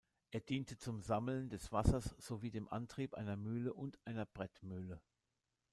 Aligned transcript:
Er 0.31 0.39
diente 0.39 0.79
zum 0.79 1.03
Sammeln 1.03 1.51
des 1.51 1.71
Wassers 1.71 2.15
sowie 2.17 2.49
dem 2.49 2.67
Antrieb 2.69 3.13
einer 3.13 3.35
Mühle 3.35 3.71
und 3.71 3.99
einer 4.03 4.25
Brettmühle. 4.25 4.99